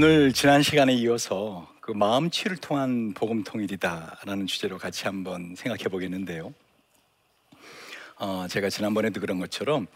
오늘 0.00 0.32
지난 0.32 0.62
시간에 0.62 0.94
이어서 0.94 1.68
그 1.80 1.90
마음 1.90 2.30
치유를 2.30 2.58
통한 2.58 3.12
복음 3.14 3.42
통일이다라는 3.42 4.46
주제로 4.46 4.78
같이 4.78 5.06
한번 5.06 5.56
생각해 5.56 5.88
보겠는데요. 5.90 6.54
어, 8.20 8.46
제가 8.48 8.70
지난번에도 8.70 9.20
그런 9.20 9.40
것처럼 9.40 9.88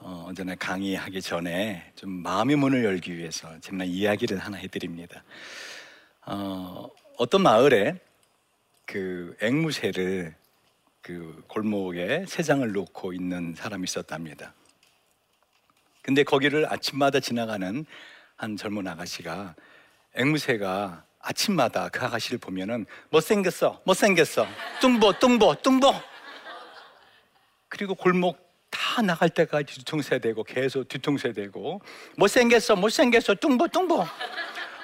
어, 0.00 0.24
언제나 0.26 0.56
강의하기 0.56 1.22
전에 1.22 1.92
좀 1.94 2.10
마음의 2.10 2.56
문을 2.56 2.84
열기 2.84 3.16
위해서 3.16 3.48
제가 3.60 3.84
이야기를 3.84 4.38
하나 4.38 4.56
해드립니다. 4.56 5.22
어, 6.26 6.88
어떤 7.16 7.42
마을에 7.42 8.00
그 8.84 9.36
앵무새를 9.40 10.34
그 11.00 11.44
골목에 11.46 12.24
새 12.26 12.42
장을 12.42 12.72
놓고 12.72 13.12
있는 13.12 13.54
사람이 13.54 13.84
있었답니다. 13.84 14.52
근데 16.02 16.24
거기를 16.24 16.66
아침마다 16.72 17.20
지나가는 17.20 17.86
한 18.36 18.56
젊은 18.56 18.86
아가씨가 18.86 19.54
앵무새가 20.14 21.04
아침마다 21.20 21.88
그 21.88 22.04
아가씨를 22.04 22.38
보면은 22.38 22.86
못생겼어, 23.10 23.80
못생겼어, 23.84 24.46
뚱보, 24.80 25.18
뚱보, 25.18 25.54
뚱보. 25.62 25.94
그리고 27.68 27.94
골목 27.94 28.38
다 28.70 29.02
나갈 29.02 29.30
때까지 29.30 29.74
뒤통수대고 29.78 30.44
계속 30.44 30.88
뒤통수대고 30.88 31.80
못생겼어, 32.16 32.76
못생겼어, 32.76 33.34
뚱보, 33.36 33.68
뚱보. 33.68 34.04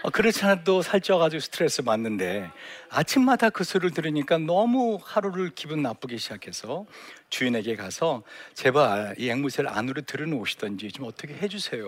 어, 0.03 0.09
그렇지 0.09 0.43
않아도 0.47 0.81
살쪄가지고 0.81 1.41
스트레스 1.41 1.83
받는데 1.83 2.51
아침마다 2.89 3.51
그 3.51 3.65
소리를 3.65 3.91
들으니까 3.91 4.39
너무 4.39 4.99
하루를 5.03 5.51
기분 5.55 5.83
나쁘게 5.83 6.17
시작해서 6.17 6.87
주인에게 7.29 7.77
가서 7.77 8.23
제발 8.55 9.15
이 9.19 9.29
앵무새를 9.29 9.69
안으로 9.69 10.01
들여놓으시던지 10.03 10.91
좀 10.91 11.05
어떻게 11.07 11.35
해주세요. 11.35 11.85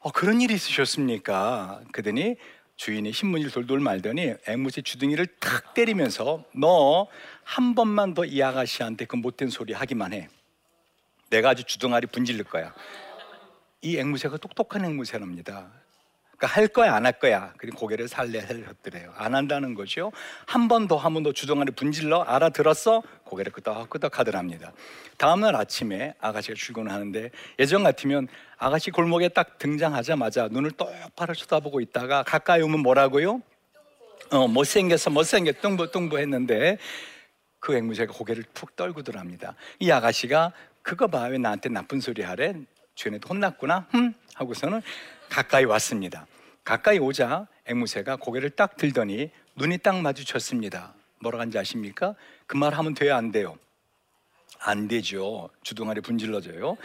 어, 0.00 0.10
그런 0.12 0.40
일이 0.40 0.54
있으셨습니까? 0.54 1.82
그더니 1.92 2.36
주인이 2.76 3.12
신문지를 3.12 3.50
돌돌 3.50 3.80
말더니 3.80 4.34
앵무새 4.46 4.82
주둥이를 4.82 5.26
탁 5.40 5.74
때리면서 5.74 6.44
너 6.54 7.08
한 7.48 7.74
번만 7.74 8.12
더 8.12 8.26
이 8.26 8.42
아가씨한테 8.42 9.06
그 9.06 9.16
못된 9.16 9.48
소리 9.48 9.72
하기만 9.72 10.12
해. 10.12 10.28
내가 11.30 11.50
아주 11.50 11.64
주둥아리 11.64 12.06
분질릴 12.08 12.44
거야. 12.44 12.74
이 13.80 13.96
앵무새가 13.96 14.36
똑똑한 14.36 14.84
앵무새랍니다. 14.84 15.72
그러니까 16.38 16.46
할 16.56 16.68
거야 16.68 16.94
안 16.94 17.04
할 17.04 17.18
거야. 17.18 17.52
그리고 17.58 17.78
고개를 17.78 18.06
살려했더래요. 18.08 19.12
안 19.16 19.34
한다는 19.34 19.74
거죠. 19.74 20.12
한 20.46 20.68
번 20.68 20.86
더 20.86 20.96
하면 20.96 21.22
더 21.24 21.32
주둥아리 21.32 21.72
분질러 21.72 22.22
알아들었어? 22.22 23.02
고개를 23.24 23.50
끄덕끄덕 23.52 24.18
하더랍니다. 24.20 24.72
다음날 25.16 25.56
아침에 25.56 26.14
아가씨가 26.20 26.54
출근을 26.54 26.92
하는데 26.92 27.30
예전 27.58 27.82
같으면 27.82 28.28
아가씨 28.56 28.90
골목에 28.92 29.28
딱 29.30 29.58
등장하자마자 29.58 30.48
눈을 30.52 30.70
똑바로 30.72 31.34
쳐다보고 31.34 31.80
있다가 31.80 32.22
가까이 32.22 32.62
오면 32.62 32.80
뭐라고요? 32.80 33.42
어, 34.30 34.46
못생겼어, 34.46 35.10
못생겼, 35.10 35.60
뚱부, 35.60 35.90
뚱부 35.90 36.18
했는데 36.18 36.78
그 37.58 37.74
앵무새가 37.76 38.12
고개를 38.12 38.44
푹 38.54 38.76
떨구더랍니다. 38.76 39.56
이 39.80 39.90
아가씨가 39.90 40.52
그거 40.82 41.08
봐, 41.08 41.24
왜 41.24 41.38
나한테 41.38 41.68
나쁜 41.68 42.00
소리 42.00 42.22
하래? 42.22 42.54
주인한테 42.94 43.26
혼났구나? 43.28 43.86
흠? 43.90 44.12
하고서는 44.34 44.82
가까이 45.30 45.64
왔습니다. 45.64 46.26
가까이 46.64 46.98
오자 46.98 47.46
앵무새가 47.66 48.16
고개를 48.16 48.50
딱 48.50 48.76
들더니 48.76 49.30
눈이 49.56 49.78
딱 49.78 50.00
마주쳤습니다. 50.00 50.94
뭐라고 51.20 51.40
한지 51.42 51.58
아십니까? 51.58 52.14
그 52.46 52.56
말 52.56 52.74
하면 52.74 52.94
돼요, 52.94 53.14
안 53.16 53.32
돼요? 53.32 53.58
안 54.60 54.88
되죠. 54.88 55.50
주둥아리 55.62 56.00
분질러져요. 56.00 56.76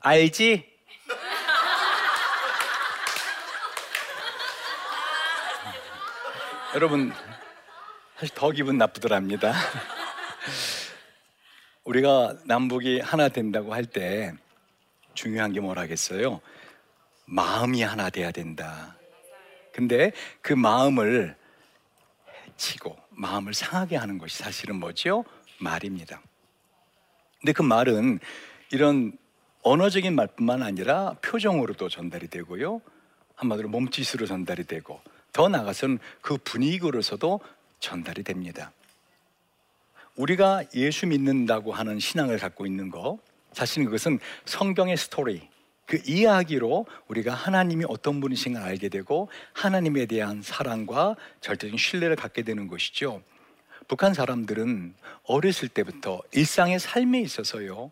알지? 0.00 0.68
여러분, 6.74 7.12
사실 8.16 8.34
더 8.34 8.50
기분 8.50 8.78
나쁘더랍니다. 8.78 9.52
우리가 11.84 12.34
남북이 12.44 13.00
하나 13.00 13.28
된다고 13.28 13.74
할 13.74 13.84
때 13.86 14.32
중요한 15.14 15.52
게 15.52 15.60
뭐라겠어요? 15.60 16.40
마음이 17.30 17.82
하나 17.82 18.10
돼야 18.10 18.32
된다. 18.32 18.96
근데 19.72 20.12
그 20.42 20.52
마음을 20.52 21.36
해치고 22.48 22.98
마음을 23.10 23.54
상하게 23.54 23.96
하는 23.96 24.18
것이 24.18 24.38
사실은 24.38 24.76
뭐죠? 24.76 25.24
말입니다. 25.58 26.20
근데 27.38 27.52
그 27.52 27.62
말은 27.62 28.18
이런 28.72 29.12
언어적인 29.62 30.14
말뿐만 30.14 30.62
아니라 30.62 31.14
표정으로도 31.22 31.88
전달이 31.88 32.28
되고요. 32.28 32.80
한마디로 33.36 33.68
몸짓으로 33.68 34.26
전달이 34.26 34.64
되고 34.64 35.00
더 35.32 35.48
나아가서는 35.48 36.00
그 36.20 36.36
분위기로서도 36.38 37.40
전달이 37.78 38.24
됩니다. 38.24 38.72
우리가 40.16 40.64
예수 40.74 41.06
믿는다고 41.06 41.72
하는 41.72 42.00
신앙을 42.00 42.38
갖고 42.38 42.66
있는 42.66 42.90
거 42.90 43.18
사실 43.52 43.84
그것은 43.84 44.18
성경의 44.44 44.96
스토리 44.96 45.49
그 45.90 46.00
이야기로 46.06 46.86
우리가 47.08 47.34
하나님이 47.34 47.84
어떤 47.88 48.20
분이신가 48.20 48.62
알게 48.62 48.88
되고 48.90 49.28
하나님에 49.52 50.06
대한 50.06 50.40
사랑과 50.40 51.16
절대적인 51.40 51.78
신뢰를 51.78 52.14
갖게 52.14 52.42
되는 52.42 52.68
것이죠. 52.68 53.24
북한 53.88 54.14
사람들은 54.14 54.94
어렸을 55.24 55.66
때부터 55.66 56.22
일상의 56.30 56.78
삶에 56.78 57.20
있어서요. 57.22 57.90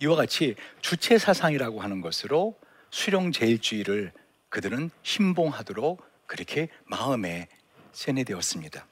이와 0.00 0.16
같이 0.16 0.54
주체 0.80 1.18
사상이라고 1.18 1.82
하는 1.82 2.00
것으로 2.00 2.58
수령 2.88 3.30
제일주의를 3.30 4.12
그들은 4.48 4.90
신봉하도록 5.02 6.02
그렇게 6.24 6.70
마음에 6.86 7.48
세뇌되었습니다. 7.92 8.86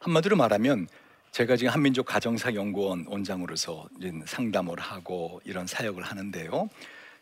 한마디로 0.00 0.36
말하면 0.36 0.86
제가 1.32 1.56
지금 1.56 1.72
한민족 1.72 2.06
가정사 2.06 2.54
연구원 2.54 3.04
원장으로서 3.06 3.88
상담을 4.26 4.80
하고 4.80 5.40
이런 5.44 5.66
사역을 5.66 6.02
하는데요. 6.02 6.68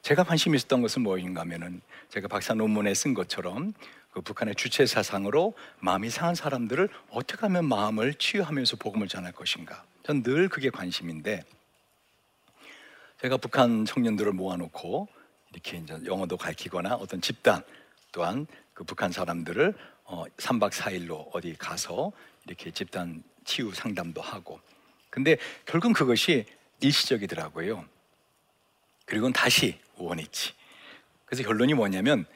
제가 0.03 0.23
관심 0.25 0.55
있었던 0.55 0.81
것은 0.83 1.03
무엇인가 1.03 1.41
하면은 1.43 1.81
제가 2.11 2.29
박사 2.29 2.55
논문에 2.55 2.95
쓴 2.95 3.15
것처럼 3.15 3.75
그 4.13 4.21
북한의 4.23 4.55
주체 4.55 4.87
사상으로 4.87 5.55
마음이 5.81 6.09
상한 6.09 6.35
사람들을 6.35 6.89
어떻게 7.11 7.41
하면 7.43 7.67
마음을 7.67 8.15
치유하면서 8.15 8.77
복음을 8.77 9.09
전할 9.09 9.33
것인가. 9.33 9.85
전 10.05 10.23
늘 10.23 10.49
그게 10.49 10.71
관심인데 10.71 11.43
제가 13.21 13.37
북한 13.39 13.85
청년들을 13.85 14.33
모아놓고 14.33 15.09
이렇게 15.53 15.79
이제 15.79 15.99
영어도 16.05 16.37
가르치거나 16.37 16.95
어떤 16.95 17.21
집단 17.21 17.63
또한 18.13 18.47
그 18.73 18.85
북한 18.85 19.11
사람들을 19.11 19.75
어 20.05 20.25
3박 20.37 20.71
4일로 20.71 21.29
어디 21.33 21.55
가서 21.55 22.13
이렇게 22.47 22.71
집단 22.71 23.23
치유 23.47 23.73
상담도 23.73 24.21
하고. 24.21 24.61
근데 25.09 25.39
결국 25.65 25.95
그것이 25.95 26.45
일시적이더라고요. 26.81 27.85
그리고 29.07 29.33
다시 29.33 29.79
원했지. 29.97 30.53
그래서 31.25 31.43
결론이 31.43 31.75
뭐냐면 31.75 32.27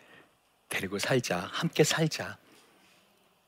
데리고 0.69 0.99
살자, 0.99 1.41
함께 1.53 1.85
살자. 1.85 2.39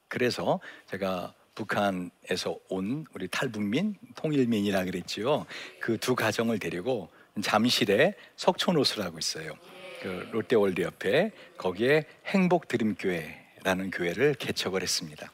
그래서 0.08 0.60
제가 0.90 1.32
북한에서 1.54 2.58
온 2.68 3.06
우리 3.14 3.28
탈북민, 3.28 3.94
통일민이라 4.16 4.84
그랬지요. 4.84 5.46
그 5.80 5.96
두 5.98 6.14
가정을 6.14 6.58
데리고 6.58 7.10
잠실에 7.42 8.14
석촌호수라고 8.36 9.18
있어요. 9.18 9.54
그 10.02 10.28
롯데월드 10.32 10.80
옆에 10.82 11.30
거기에 11.56 12.04
행복 12.26 12.68
드림교회라는 12.68 13.90
교회를 13.92 14.34
개척을 14.34 14.82
했습니다. 14.82 15.30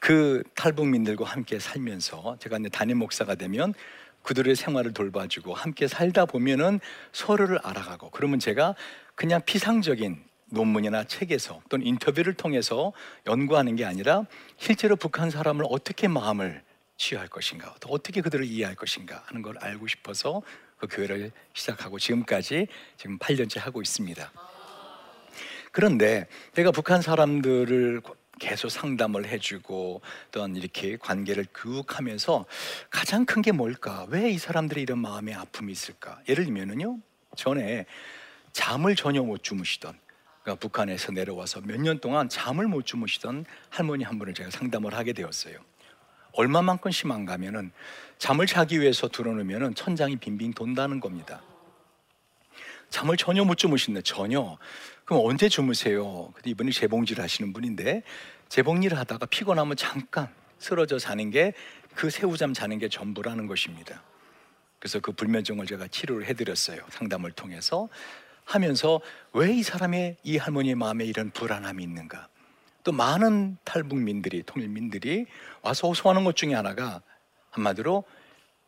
그 0.00 0.42
탈북민들과 0.54 1.24
함께 1.24 1.58
살면서 1.58 2.36
제가 2.40 2.58
이제 2.58 2.68
담임 2.68 2.98
목사가 2.98 3.34
되면 3.34 3.74
그들의 4.22 4.56
생활을 4.56 4.92
돌봐주고 4.92 5.54
함께 5.54 5.88
살다 5.88 6.26
보면은 6.26 6.80
서로를 7.12 7.58
알아가고 7.62 8.10
그러면 8.10 8.38
제가 8.38 8.74
그냥 9.14 9.40
피상적인 9.44 10.22
논문이나 10.50 11.04
책에서 11.04 11.60
또는 11.68 11.86
인터뷰를 11.86 12.34
통해서 12.34 12.92
연구하는 13.26 13.76
게 13.76 13.84
아니라 13.84 14.24
실제로 14.56 14.96
북한 14.96 15.30
사람을 15.30 15.64
어떻게 15.68 16.08
마음을 16.08 16.62
치유할 16.96 17.28
것인가, 17.28 17.74
어떻게 17.86 18.20
그들을 18.20 18.44
이해할 18.44 18.74
것인가 18.74 19.22
하는 19.26 19.42
걸 19.42 19.56
알고 19.58 19.86
싶어서 19.86 20.42
그 20.78 20.86
교회를 20.88 21.32
시작하고 21.54 21.98
지금까지 21.98 22.66
지금 22.96 23.18
8년째 23.18 23.60
하고 23.60 23.82
있습니다. 23.82 24.32
그런데 25.70 26.26
내가 26.54 26.70
북한 26.70 27.02
사람들을 27.02 28.00
계속 28.38 28.68
상담을 28.70 29.26
해주고 29.26 30.00
또는 30.30 30.56
이렇게 30.56 30.96
관계를 30.96 31.46
교육하면서 31.54 32.46
가장 32.90 33.24
큰 33.24 33.42
게 33.42 33.52
뭘까? 33.52 34.06
왜 34.08 34.30
이 34.30 34.38
사람들이 34.38 34.82
이런 34.82 34.98
마음의 34.98 35.34
아픔이 35.34 35.72
있을까? 35.72 36.20
예를 36.28 36.44
들면은요, 36.44 36.98
전에 37.36 37.86
잠을 38.52 38.96
전혀 38.96 39.22
못 39.22 39.42
주무시던 39.42 39.98
그러니까 40.42 40.60
북한에서 40.60 41.12
내려와서 41.12 41.60
몇 41.62 41.78
년 41.80 42.00
동안 42.00 42.28
잠을 42.28 42.66
못 42.66 42.84
주무시던 42.86 43.44
할머니 43.70 44.04
한 44.04 44.18
분을 44.18 44.34
제가 44.34 44.50
상담을 44.50 44.94
하게 44.94 45.12
되었어요. 45.12 45.56
얼마만큼 46.32 46.90
심한가 46.90 47.34
하면은 47.34 47.72
잠을 48.18 48.46
자기 48.46 48.80
위해서 48.80 49.08
들어놓으면은 49.08 49.74
천장이 49.74 50.16
빙빙 50.16 50.52
돈다는 50.54 51.00
겁니다. 51.00 51.42
잠을 52.90 53.16
전혀 53.16 53.44
못 53.44 53.56
주무시네 53.56 54.02
전혀. 54.02 54.56
그럼 55.08 55.22
언제 55.24 55.48
주무세요? 55.48 56.30
근데 56.34 56.50
이분이 56.50 56.70
재봉질 56.70 57.22
하시는 57.22 57.54
분인데 57.54 58.02
재봉일을 58.50 58.98
하다가 58.98 59.24
피곤하면 59.24 59.74
잠깐 59.76 60.28
쓰러져 60.58 60.98
자는 60.98 61.30
게 61.30 61.54
그 61.94 62.10
새우잠 62.10 62.54
자는 62.54 62.78
게 62.78 62.88
전부라는 62.88 63.48
것입니다. 63.48 64.04
그래서 64.78 65.00
그 65.00 65.10
불면증을 65.10 65.66
제가 65.66 65.88
치료를 65.88 66.26
해드렸어요. 66.26 66.80
상담을 66.90 67.32
통해서 67.32 67.88
하면서 68.44 69.00
왜 69.32 69.52
이 69.52 69.64
사람의 69.64 70.18
이 70.22 70.36
할머니의 70.36 70.76
마음에 70.76 71.04
이런 71.04 71.30
불안함이 71.30 71.82
있는가? 71.82 72.28
또 72.84 72.92
많은 72.92 73.56
탈북민들이 73.64 74.44
통일민들이 74.44 75.26
와서 75.62 75.88
호소하는 75.88 76.22
것 76.22 76.36
중에 76.36 76.54
하나가 76.54 77.02
한마디로 77.50 78.04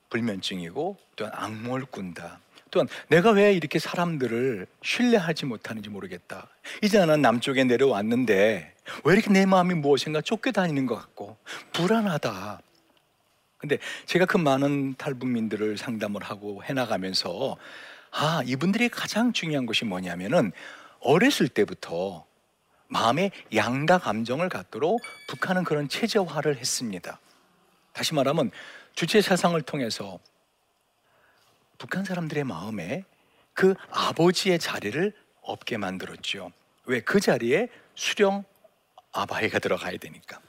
불면증이고 0.08 0.96
또한 1.14 1.32
악몽을 1.36 1.84
꾼다. 1.84 2.40
또한 2.70 2.88
내가 3.08 3.30
왜 3.30 3.52
이렇게 3.52 3.78
사람들을 3.78 4.66
신뢰하지 4.82 5.46
못하는지 5.46 5.88
모르겠다. 5.88 6.48
이제 6.82 6.98
나는 6.98 7.22
남쪽에 7.22 7.64
내려왔는데 7.64 8.74
왜 9.04 9.12
이렇게 9.12 9.30
내 9.30 9.46
마음이 9.46 9.74
무엇인가 9.74 10.20
쫓겨다니는 10.20 10.86
것 10.86 10.96
같고 10.96 11.36
불안하다. 11.72 12.60
근데 13.58 13.78
제가 14.06 14.24
그 14.24 14.38
많은 14.38 14.94
탈북민들을 14.96 15.76
상담을 15.76 16.22
하고 16.22 16.62
해나가면서 16.64 17.56
아, 18.10 18.42
이분들이 18.46 18.88
가장 18.88 19.32
중요한 19.32 19.66
것이 19.66 19.84
뭐냐면은 19.84 20.52
어렸을 21.00 21.48
때부터 21.48 22.24
마음에 22.88 23.30
양가 23.54 23.98
감정을 23.98 24.48
갖도록 24.48 25.00
북한은 25.28 25.64
그런 25.64 25.88
체제화를 25.88 26.56
했습니다. 26.56 27.20
다시 27.92 28.14
말하면 28.14 28.50
주체 28.94 29.20
사상을 29.20 29.60
통해서 29.62 30.18
북한 31.80 32.04
사람들의 32.04 32.44
마음에 32.44 33.04
그 33.54 33.74
아버지의 33.90 34.58
자리를 34.58 35.14
없게 35.40 35.78
만들었죠. 35.78 36.52
왜? 36.84 37.00
그 37.00 37.20
자리에 37.20 37.68
수령 37.94 38.44
아바이가 39.12 39.58
들어가야 39.58 39.96
되니까. 39.96 40.40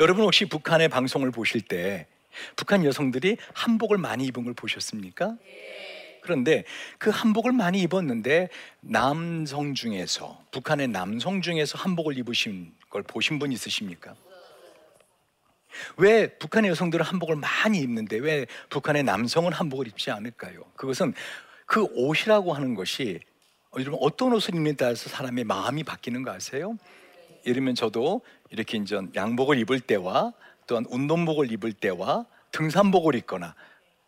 여러분 0.00 0.24
혹시 0.24 0.44
북한의 0.44 0.88
방송을 0.88 1.30
보실 1.30 1.62
때 1.62 2.08
북한 2.56 2.84
여성들이 2.84 3.36
한복을 3.54 3.96
많이 3.96 4.26
입은 4.26 4.44
걸 4.44 4.54
보셨습니까? 4.54 5.36
그런데 6.20 6.64
그 6.98 7.10
한복을 7.10 7.52
많이 7.52 7.80
입었는데 7.82 8.48
남성 8.80 9.74
중에서 9.74 10.42
북한의 10.50 10.88
남성 10.88 11.42
중에서 11.42 11.78
한복을 11.78 12.18
입으신 12.18 12.74
걸 12.90 13.04
보신 13.04 13.38
분 13.38 13.52
있으십니까? 13.52 14.16
왜 15.96 16.28
북한의 16.38 16.70
여성들은 16.70 17.04
한복을 17.04 17.36
많이 17.36 17.78
입는데 17.78 18.18
왜 18.18 18.46
북한의 18.70 19.02
남성은 19.04 19.52
한복을 19.52 19.88
입지 19.88 20.10
않을까요? 20.10 20.64
그것은 20.76 21.14
그 21.66 21.84
옷이라고 21.94 22.52
하는 22.52 22.74
것이 22.74 23.20
여러분 23.76 23.98
어떤 24.02 24.32
옷을 24.32 24.54
입는 24.54 24.76
따라서 24.76 25.08
사람의 25.08 25.44
마음이 25.44 25.84
바뀌는 25.84 26.22
거 26.22 26.30
아세요? 26.30 26.76
예를 27.46 27.54
들면 27.54 27.74
저도 27.74 28.20
이렇게 28.50 28.78
이제 28.78 29.00
양복을 29.14 29.58
입을 29.58 29.80
때와 29.80 30.32
또한 30.66 30.84
운동복을 30.88 31.50
입을 31.52 31.72
때와 31.72 32.26
등산복을 32.52 33.14
입거나 33.14 33.54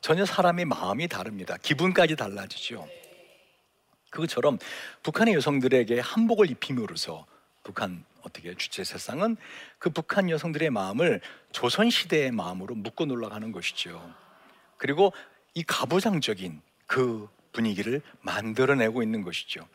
전혀 0.01 0.27
사람의 0.27 0.67
마음이 0.67 1.09
다릅니다. 1.09 1.57
기분까지 1.63 2.15
달라지죠. 2.17 2.87
그것처럼 4.11 4.59
북한의 5.03 5.35
여성들에게 5.35 5.99
한복을 5.99 6.51
입힘으로써 6.51 7.27
북한 7.65 8.05
어떻게 8.23 8.55
주체 8.55 8.85
세상은 8.85 9.37
그 9.79 9.91
북한 9.91 10.31
여성들의 10.31 10.71
마음을 10.71 11.21
조선 11.51 11.91
시대의 11.91 12.31
마음으로 12.31 12.75
묶어 12.75 13.07
놀라가는 13.07 13.51
것이죠. 13.51 14.15
그리고 14.77 15.13
이 15.55 15.63
가부장적인 15.65 16.61
그 16.87 17.29
분위기를 17.53 18.03
만들어내고 18.21 19.03
있는 19.03 19.23
것이죠. 19.23 19.67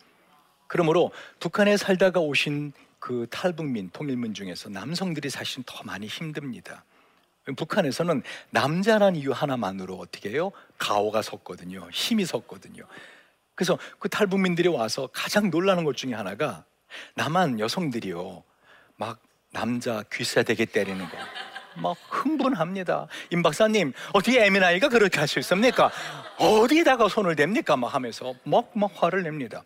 그러므로 0.67 1.11
북한에 1.39 1.77
살다가 1.77 2.19
오신 2.19 2.73
그 2.99 3.27
탈북민 3.29 3.89
통일민 3.91 4.33
중에서 4.33 4.69
남성들이 4.69 5.29
사실 5.29 5.63
더 5.65 5.83
많이 5.83 6.05
힘듭니다. 6.07 6.83
북한에서는 7.55 8.21
남자란 8.51 9.15
이유 9.15 9.31
하나만으로 9.31 9.95
어떻게 9.95 10.29
해요? 10.29 10.51
가오가 10.77 11.21
섰거든요. 11.21 11.89
힘이 11.91 12.25
섰거든요. 12.25 12.83
그래서 13.55 13.79
그 13.97 14.09
탈북민들이 14.09 14.67
와서 14.67 15.09
가장 15.11 15.49
놀라는 15.49 15.83
것 15.83 15.97
중에 15.97 16.13
하나가 16.13 16.65
남한 17.15 17.59
여성들이요. 17.59 18.43
막 18.97 19.19
남자 19.51 20.03
귀싸대게 20.11 20.65
때리는 20.65 21.09
거. 21.09 21.17
막 21.75 21.97
흥분합니다. 22.09 23.07
임 23.31 23.41
박사님, 23.41 23.93
어떻게 24.13 24.43
에미나이가 24.45 24.89
그렇게 24.89 25.19
할 25.19 25.27
수 25.27 25.39
있습니까? 25.39 25.91
어디다가 26.37 27.07
손을 27.07 27.35
댑니까? 27.35 27.77
막 27.77 27.93
하면서 27.93 28.33
막, 28.43 28.71
막 28.73 28.91
화를 28.95 29.23
냅니다. 29.23 29.63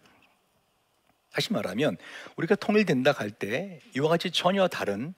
다시 1.32 1.52
말하면, 1.52 1.98
우리가 2.36 2.56
통일된다 2.56 3.12
할때 3.12 3.80
이와 3.96 4.10
같이 4.10 4.30
전혀 4.32 4.68
다른 4.68 5.14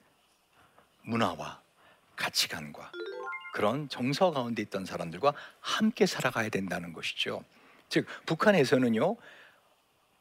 문화와 1.01 1.61
가치관과 2.15 2.91
그런 3.53 3.89
정서 3.89 4.31
가운데 4.31 4.61
있던 4.61 4.85
사람들과 4.85 5.33
함께 5.59 6.05
살아가야 6.05 6.49
된다는 6.49 6.93
것이죠. 6.93 7.43
즉, 7.89 8.05
북한에서는요, 8.25 9.15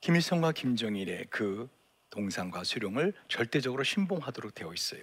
김일성과 0.05 0.53
김정일의 0.53 1.29
그 1.31 1.67
동상과 2.11 2.62
수령을 2.65 3.15
절대적으로 3.27 3.85
신봉하도록 3.85 4.55
되어 4.55 4.75
있어요. 4.75 5.01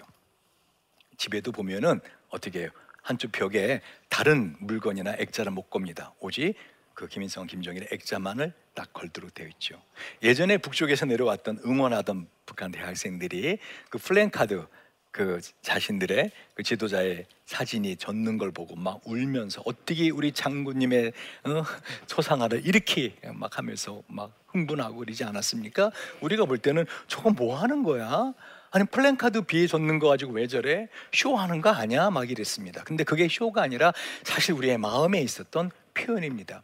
집에도 1.17 1.51
보면은 1.51 1.99
어떻게 2.29 2.59
해요? 2.59 2.69
한쪽 3.01 3.31
벽에 3.31 3.81
다른 4.09 4.55
물건이나 4.59 5.15
액자를 5.17 5.53
못 5.53 5.71
겁니다. 5.71 6.13
오직 6.19 6.53
그 6.93 7.07
김일성, 7.07 7.47
김정일의 7.47 7.87
액자만을 7.91 8.53
딱 8.75 8.93
걸도록 8.93 9.33
되어 9.33 9.47
있죠. 9.47 9.81
예전에 10.21 10.57
북쪽에서 10.59 11.07
내려왔던 11.07 11.61
응원하던 11.65 12.27
북한 12.45 12.69
대학생들이 12.71 13.57
그 13.89 13.97
플랜카드 13.97 14.67
그 15.11 15.39
자신들의 15.61 16.31
그 16.53 16.63
지도자의 16.63 17.25
사진이 17.45 17.97
젖는 17.97 18.37
걸 18.37 18.51
보고 18.51 18.75
막 18.75 19.01
울면서 19.03 19.61
어떻게 19.65 20.09
우리 20.09 20.31
장군님의 20.31 21.11
어, 21.43 21.63
초상화를 22.07 22.65
이렇게 22.65 23.15
막 23.33 23.57
하면서 23.57 24.01
막 24.07 24.31
흥분하고 24.47 24.97
그러지 24.97 25.23
않았습니까? 25.25 25.91
우리가 26.21 26.45
볼 26.45 26.57
때는 26.57 26.85
저건 27.07 27.35
뭐 27.35 27.57
하는 27.57 27.83
거야? 27.83 28.33
아니 28.71 28.85
플랜카드 28.85 29.41
비에 29.41 29.67
젖는 29.67 29.99
거 29.99 30.07
가지고 30.07 30.31
왜 30.31 30.47
저래? 30.47 30.87
쇼하는 31.11 31.59
거 31.59 31.69
아니야? 31.69 32.09
막 32.09 32.31
이랬습니다. 32.31 32.83
근데 32.85 33.03
그게 33.03 33.27
쇼가 33.27 33.61
아니라 33.61 33.91
사실 34.23 34.53
우리의 34.53 34.77
마음에 34.77 35.21
있었던 35.21 35.71
표현입니다. 35.93 36.63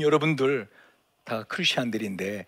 여러분들 0.00 0.68
다 1.24 1.42
크리스천들인데 1.44 2.46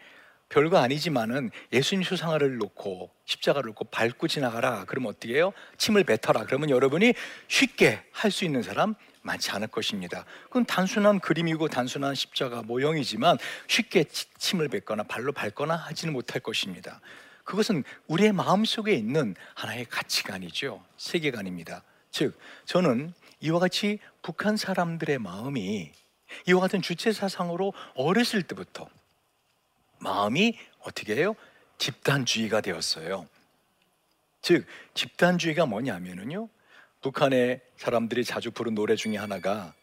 별거 0.48 0.78
아니지만은 0.78 1.50
예수님 1.72 2.02
수상화를 2.02 2.56
놓고 2.56 3.10
십자가를 3.26 3.68
놓고 3.68 3.84
밟고 3.86 4.28
지나가라. 4.28 4.84
그러면 4.86 5.10
어떻게 5.10 5.34
해요? 5.34 5.52
침을 5.76 6.04
뱉어라. 6.04 6.44
그러면 6.44 6.70
여러분이 6.70 7.12
쉽게 7.48 8.02
할 8.12 8.30
수 8.30 8.44
있는 8.44 8.62
사람 8.62 8.94
많지 9.22 9.50
않을 9.50 9.68
것입니다. 9.68 10.24
그건 10.44 10.64
단순한 10.64 11.20
그림이고 11.20 11.68
단순한 11.68 12.14
십자가 12.14 12.62
모형이지만 12.62 13.36
쉽게 13.66 14.04
침을 14.38 14.68
뱉거나 14.68 15.02
발로 15.02 15.32
밟거나 15.32 15.76
하지는 15.76 16.14
못할 16.14 16.40
것입니다. 16.40 17.00
그것은 17.44 17.84
우리의 18.06 18.32
마음 18.32 18.64
속에 18.64 18.94
있는 18.94 19.34
하나의 19.54 19.86
가치관이죠. 19.86 20.84
세계관입니다. 20.96 21.82
즉, 22.10 22.38
저는 22.64 23.12
이와 23.40 23.58
같이 23.58 23.98
북한 24.22 24.56
사람들의 24.56 25.18
마음이 25.18 25.92
이와 26.46 26.60
같은 26.60 26.80
주체 26.82 27.12
사상으로 27.12 27.72
어렸을 27.94 28.42
때부터 28.42 28.88
마음이 29.98 30.58
어떻게 30.80 31.16
해요? 31.16 31.34
집단주의가 31.78 32.60
되었어요. 32.60 33.26
즉, 34.42 34.66
집단주의가 34.94 35.66
뭐냐면요. 35.66 36.48
북한의 37.00 37.60
사람들이 37.76 38.24
자주 38.24 38.50
부른 38.50 38.74
노래 38.74 38.96
중에 38.96 39.16
하나가 39.16 39.74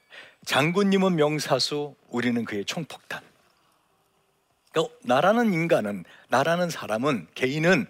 장군님은 0.46 1.16
명사수, 1.16 1.96
우리는 2.10 2.46
그의 2.46 2.66
총폭탄. 2.66 3.22
그러니까 4.72 4.96
나라는 5.04 5.54
인간은, 5.54 6.04
나라는 6.30 6.70
사람은, 6.70 7.28
개인은 7.36 7.88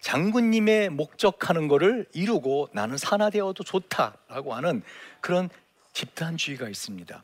장군님의 0.00 0.90
목적하는 0.90 1.68
것을 1.68 2.06
이루고 2.12 2.68
나는 2.72 2.98
산화되어도 2.98 3.64
좋다라고 3.64 4.54
하는 4.54 4.82
그런 5.20 5.48
집단주의가 5.92 6.68
있습니다. 6.68 7.22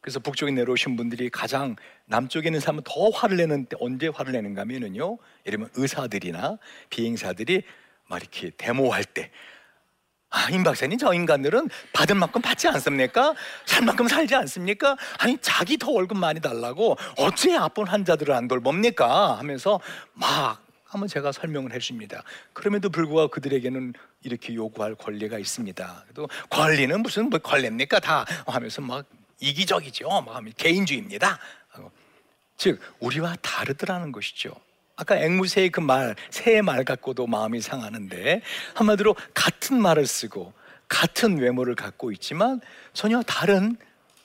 그래서 0.00 0.18
북쪽에 0.18 0.50
내려오신 0.50 0.96
분들이 0.96 1.30
가장 1.30 1.76
남쪽에 2.12 2.48
있는 2.48 2.60
사람은 2.60 2.82
더 2.84 3.08
화를 3.08 3.38
내는데 3.38 3.74
언제 3.80 4.08
화를 4.08 4.32
내는가 4.32 4.60
하면은요. 4.60 5.16
예를 5.46 5.58
들면 5.58 5.70
의사들이나 5.74 6.58
비행사들이 6.90 7.62
막 8.06 8.20
이렇게 8.20 8.50
데모할 8.56 9.04
때 9.04 9.30
아, 10.34 10.48
임 10.50 10.62
박사님, 10.62 10.98
저 10.98 11.12
인간들은 11.12 11.68
받은 11.92 12.16
만큼 12.16 12.40
받지 12.40 12.66
않습니까? 12.66 13.34
살 13.66 13.84
만큼 13.84 14.08
살지 14.08 14.34
않습니까? 14.34 14.96
아니, 15.18 15.36
자기 15.42 15.76
더 15.76 15.90
월급 15.90 16.16
많이 16.16 16.40
달라고 16.40 16.96
어찌 17.18 17.54
아픈 17.54 17.86
환자들을 17.86 18.32
안 18.32 18.48
돌봅니까? 18.48 19.36
하면서 19.38 19.78
막 20.14 20.64
한번 20.86 21.06
제가 21.08 21.32
설명을 21.32 21.74
해줍니다. 21.74 22.22
그럼에도 22.54 22.88
불구하고 22.88 23.30
그들에게는 23.30 23.92
이렇게 24.22 24.54
요구할 24.54 24.94
권리가 24.94 25.38
있습니다. 25.38 26.04
또 26.14 26.28
권리는 26.48 27.02
무슨 27.02 27.28
뭐 27.28 27.38
권리입니까? 27.38 28.00
다 28.00 28.24
하면서 28.46 28.80
막 28.80 29.04
이기적이죠. 29.42 30.08
막 30.08 30.42
개인주의입니다. 30.56 31.38
즉 32.56 32.80
우리와 33.00 33.36
다르더라는 33.42 34.12
것이죠. 34.12 34.54
아까 34.96 35.16
앵무새의 35.16 35.70
그 35.70 35.80
말, 35.80 36.14
새의 36.30 36.62
말 36.62 36.84
갖고도 36.84 37.26
마음이 37.26 37.60
상하는데 37.60 38.42
한마디로 38.74 39.16
같은 39.34 39.80
말을 39.80 40.06
쓰고 40.06 40.52
같은 40.88 41.38
외모를 41.38 41.74
갖고 41.74 42.12
있지만 42.12 42.60
전혀 42.92 43.22
다른 43.22 43.76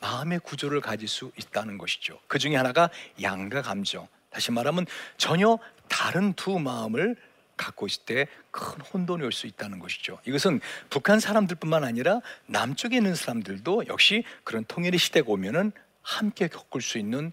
마음의 0.01 0.39
구조를 0.39 0.81
가질 0.81 1.07
수 1.07 1.31
있다는 1.37 1.77
것이죠. 1.77 2.19
그 2.27 2.37
중에 2.37 2.55
하나가 2.55 2.89
양가 3.21 3.61
감정. 3.61 4.07
다시 4.29 4.51
말하면 4.51 4.85
전혀 5.17 5.57
다른 5.87 6.33
두 6.33 6.59
마음을 6.59 7.15
갖고 7.55 7.87
있을 7.87 8.03
때 8.05 8.27
큰 8.51 8.81
혼돈이 8.81 9.23
올 9.23 9.31
수 9.31 9.47
있다는 9.47 9.79
것이죠. 9.79 10.19
이것은 10.25 10.59
북한 10.89 11.19
사람들뿐만 11.19 11.83
아니라 11.83 12.21
남쪽에 12.47 12.97
있는 12.97 13.15
사람들도 13.15 13.85
역시 13.87 14.23
그런 14.43 14.65
통일의 14.65 14.99
시대가 14.99 15.31
오면은 15.31 15.71
함께 16.01 16.47
겪을 16.47 16.81
수 16.81 16.97
있는 16.97 17.31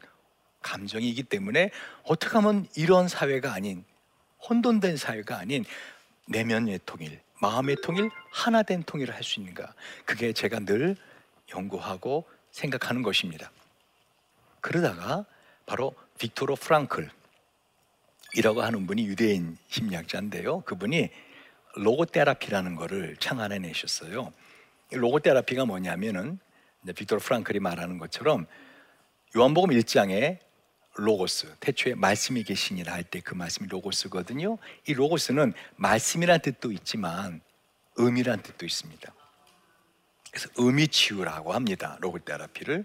감정이기 0.64 1.22
때문에 1.24 1.70
어떻게 2.02 2.32
하면 2.38 2.66
이런 2.74 3.06
사회가 3.06 3.52
아닌 3.52 3.84
혼돈된 4.48 4.96
사회가 4.96 5.38
아닌 5.38 5.64
내면의 6.26 6.80
통일, 6.86 7.20
마음의 7.40 7.76
통일, 7.82 8.10
하나된 8.30 8.82
통일을 8.84 9.14
할 9.14 9.22
수 9.22 9.40
있는가? 9.40 9.72
그게 10.04 10.32
제가 10.32 10.60
늘 10.60 10.96
연구하고 11.54 12.24
생각하는 12.50 13.02
것입니다. 13.02 13.50
그러다가 14.60 15.24
바로 15.66 15.94
빅토르 16.18 16.54
프랑클 16.56 17.10
이라고 18.34 18.62
하는 18.62 18.86
분이 18.86 19.06
유대인 19.06 19.56
심리학자인데요. 19.68 20.62
그분이 20.62 21.10
로고테라피라는 21.76 22.74
거를 22.74 23.16
창안해 23.18 23.58
내셨어요. 23.58 24.32
로고테라피가 24.92 25.66
뭐냐면은 25.66 26.38
빅토르 26.94 27.20
프랑클이 27.20 27.60
말하는 27.60 27.98
것처럼 27.98 28.46
요한복음 29.36 29.70
1장에 29.70 30.38
로고스, 30.96 31.56
태초에 31.60 31.94
말씀이 31.94 32.44
계시니라 32.44 32.92
할 32.92 33.04
때 33.04 33.20
그 33.20 33.34
말씀이 33.34 33.68
로고스거든요. 33.68 34.58
이 34.86 34.94
로고스는 34.94 35.52
말씀이란 35.76 36.40
뜻도 36.40 36.72
있지만 36.72 37.40
의미란 37.96 38.42
뜻도 38.42 38.64
있습니다. 38.66 39.14
그래서 40.30 40.48
의미 40.56 40.88
치유라고 40.88 41.52
합니다. 41.52 41.96
로고 42.00 42.18
테라피를 42.18 42.84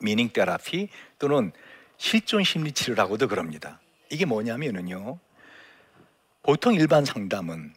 미닝 0.00 0.32
테라피 0.32 0.88
또는 1.18 1.52
실존 1.96 2.44
심리 2.44 2.72
치료라고도 2.72 3.28
그럽니다. 3.28 3.80
이게 4.10 4.24
뭐냐면은요. 4.24 5.18
보통 6.42 6.74
일반 6.74 7.04
상담은 7.04 7.74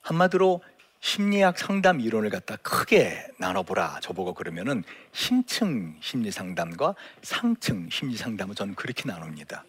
한마디로 0.00 0.62
심리학 1.04 1.58
상담 1.58 2.00
이론을 2.00 2.30
갖다 2.30 2.56
크게 2.56 3.26
나눠보라 3.38 4.00
저보고 4.00 4.32
그러면은 4.32 4.82
심층 5.12 5.94
심리 6.00 6.30
상담과 6.30 6.94
상층 7.22 7.90
심리 7.90 8.16
상담을 8.16 8.54
저는 8.54 8.74
그렇게 8.74 9.04
나눕니다. 9.06 9.66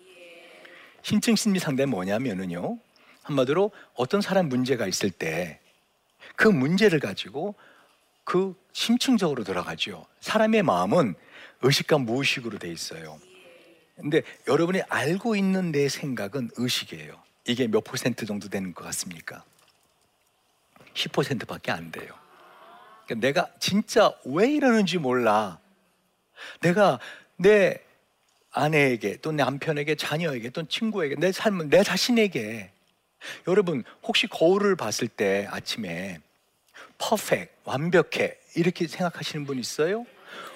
심층 1.02 1.36
심리 1.36 1.60
상담이 1.60 1.92
뭐냐면은요. 1.92 2.78
한마디로 3.24 3.72
어떤 3.96 4.22
사람 4.22 4.48
문제가 4.48 4.88
있을 4.88 5.12
때 5.12 5.60
그 6.36 6.48
문제를 6.48 7.00
가지고 7.00 7.56
그 8.24 8.56
심층적으로 8.74 9.44
들어가죠. 9.44 10.06
사람의 10.20 10.64
마음은 10.64 11.16
의식과 11.62 12.00
무의식으로 12.00 12.60
돼 12.60 12.72
있어요. 12.72 13.20
근데 13.96 14.24
여러분이 14.48 14.82
알고 14.90 15.36
있는 15.36 15.72
내 15.72 15.88
생각은 15.88 16.52
의식이에요. 16.58 17.22
이게 17.48 17.68
몇 17.68 17.84
퍼센트 17.84 18.26
정도 18.26 18.50
되는 18.50 18.74
것 18.74 18.84
같습니까? 18.86 19.44
10%밖에 20.96 21.72
안 21.72 21.92
돼요. 21.92 22.14
그러니까 23.06 23.28
내가 23.28 23.50
진짜 23.60 24.12
왜 24.26 24.50
이러는지 24.50 24.98
몰라. 24.98 25.60
내가 26.62 27.00
내 27.38 27.80
아내에게 28.52 29.18
또 29.18 29.32
남편에게 29.32 29.96
자녀에게 29.96 30.50
또 30.50 30.64
친구에게 30.64 31.16
내 31.16 31.32
삶은 31.32 31.70
내 31.70 31.84
자신에게 31.84 32.72
여러분 33.48 33.84
혹시 34.04 34.28
거울을 34.28 34.76
봤을 34.76 35.08
때 35.08 35.48
아침에 35.52 36.20
퍼펙 36.98 37.54
완벽해 37.66 38.38
이렇게 38.56 38.88
생각하시는 38.88 39.46
분 39.46 39.60
있어요? 39.60 40.06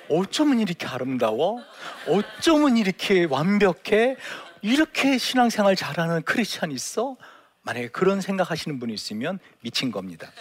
어쩌면 0.10 0.60
이렇게 0.60 0.88
아름다워? 0.88 1.62
어쩌면 2.08 2.78
이렇게 2.78 3.26
완벽해? 3.26 4.16
이렇게 4.62 5.18
신앙생활 5.18 5.76
잘하는 5.76 6.24
크리스찬 6.24 6.72
있어? 6.72 7.16
만약에 7.62 7.90
그런 7.90 8.22
생각하시는 8.22 8.80
분이 8.80 8.94
있으면 8.94 9.40
미친 9.62 9.92
겁니다. 9.92 10.32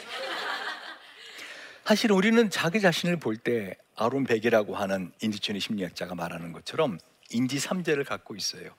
사실 1.85 2.13
우리는 2.13 2.51
자기 2.51 2.81
자신을 2.81 3.19
볼 3.19 3.37
때 3.39 3.77
아론 3.97 4.25
백이라고 4.25 4.77
하는 4.77 5.13
인지천의 5.21 5.61
심리학자가 5.61 6.15
말하는 6.15 6.53
것처럼 6.53 6.99
인지 7.31 7.59
삼재를 7.59 8.05
갖고 8.05 8.37
있어요. 8.37 8.71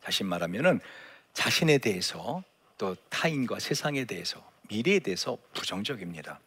다시 0.00 0.22
말하면은 0.24 0.80
자신에 1.32 1.78
대해서 1.78 2.42
또 2.78 2.94
타인과 3.08 3.58
세상에 3.58 4.04
대해서 4.04 4.48
미래에 4.68 5.00
대해서 5.00 5.36
부정적입니다. 5.54 6.38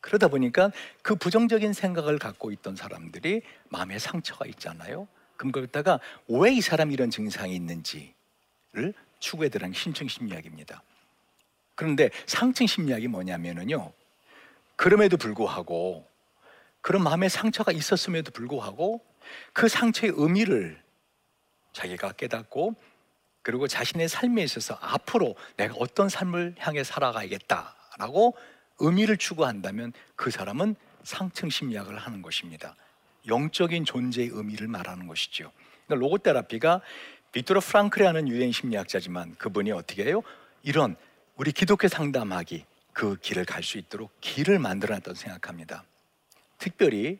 그러다 0.00 0.28
보니까 0.28 0.70
그 1.02 1.14
부정적인 1.16 1.72
생각을 1.72 2.18
갖고 2.18 2.50
있던 2.52 2.76
사람들이 2.76 3.42
마음에 3.68 3.98
상처가 3.98 4.46
있잖아요. 4.46 5.06
그럼 5.36 5.52
거기다가 5.52 6.00
왜 6.28 6.52
이 6.52 6.60
사람이 6.60 6.94
이런 6.94 7.10
증상이 7.10 7.54
있는지를 7.54 8.94
추구해 9.18 9.48
들어간 9.48 9.72
신층 9.72 10.08
심리학입니다. 10.08 10.82
그런데 11.74 12.10
상층 12.26 12.66
심리학이 12.66 13.08
뭐냐면은요. 13.08 13.92
그럼에도 14.76 15.16
불구하고 15.16 16.08
그런 16.80 17.02
마음의 17.02 17.30
상처가 17.30 17.72
있었음에도 17.72 18.30
불구하고 18.30 19.04
그 19.52 19.68
상처의 19.68 20.12
의미를 20.16 20.82
자기가 21.72 22.12
깨닫고 22.12 22.74
그리고 23.42 23.68
자신의 23.68 24.08
삶에 24.08 24.42
있어서 24.42 24.78
앞으로 24.80 25.34
내가 25.56 25.74
어떤 25.78 26.08
삶을 26.08 26.54
향해 26.58 26.82
살아가야겠다라고 26.84 28.36
의미를 28.78 29.16
추구한다면 29.16 29.92
그 30.16 30.30
사람은 30.30 30.76
상층 31.02 31.50
심리학을 31.50 31.98
하는 31.98 32.22
것입니다. 32.22 32.74
영적인 33.26 33.84
존재의 33.84 34.28
의미를 34.32 34.68
말하는 34.68 35.06
것이죠. 35.06 35.52
그러니까 35.86 36.06
로고테라피가 36.06 36.80
비토르 37.34 37.58
프랑클이라는 37.58 38.28
유엔 38.28 38.52
심리학자지만 38.52 39.34
그분이 39.38 39.72
어떻게 39.72 40.04
해요? 40.04 40.22
이런 40.62 40.94
우리 41.34 41.50
기독교 41.50 41.88
상담하기 41.88 42.64
그 42.92 43.16
길을 43.16 43.44
갈 43.44 43.64
수 43.64 43.76
있도록 43.76 44.12
길을 44.20 44.60
만들어놨다고 44.60 45.16
생각합니다. 45.16 45.82
특별히 46.58 47.18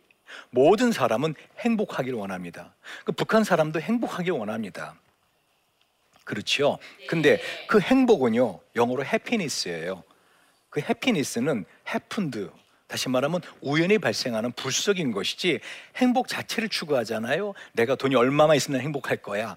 모든 0.51 0.93
사람은 0.93 1.35
행복하기를 1.59 2.17
원합니다. 2.17 2.77
그 3.05 3.11
북한 3.11 3.43
사람도 3.43 3.81
행복하기 3.81 4.31
원합니다. 4.31 4.95
그렇죠. 6.23 6.79
근데 7.09 7.41
그 7.67 7.81
행복은요, 7.81 8.61
영어로 8.77 9.05
해피니스예요. 9.05 10.05
그 10.71 10.81
해피니스는 10.81 11.65
해픈드 11.89 12.53
다시 12.87 13.09
말하면 13.09 13.41
우연히 13.61 13.99
발생하는 13.99 14.53
불속인 14.53 15.11
것이지 15.11 15.59
행복 15.97 16.29
자체를 16.29 16.69
추구하잖아요. 16.69 17.55
내가 17.73 17.97
돈이 17.97 18.15
얼마만 18.15 18.57
있으면 18.57 18.81
행복할 18.81 19.17
거야. 19.17 19.57